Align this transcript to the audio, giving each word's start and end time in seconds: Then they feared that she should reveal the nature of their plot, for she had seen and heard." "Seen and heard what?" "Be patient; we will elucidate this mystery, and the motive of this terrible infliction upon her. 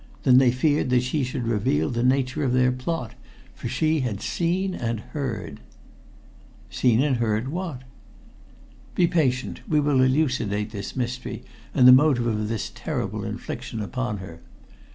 Then 0.23 0.39
they 0.39 0.49
feared 0.51 0.89
that 0.89 1.03
she 1.03 1.23
should 1.23 1.45
reveal 1.45 1.91
the 1.91 2.01
nature 2.01 2.43
of 2.43 2.53
their 2.53 2.71
plot, 2.71 3.13
for 3.53 3.67
she 3.67 3.99
had 3.99 4.19
seen 4.19 4.73
and 4.73 4.99
heard." 5.01 5.59
"Seen 6.71 7.03
and 7.03 7.17
heard 7.17 7.49
what?" 7.49 7.83
"Be 8.95 9.05
patient; 9.05 9.61
we 9.69 9.79
will 9.79 10.01
elucidate 10.01 10.71
this 10.71 10.95
mystery, 10.95 11.43
and 11.75 11.87
the 11.87 11.91
motive 11.91 12.25
of 12.25 12.49
this 12.49 12.71
terrible 12.73 13.23
infliction 13.23 13.79
upon 13.79 14.17
her. 14.17 14.39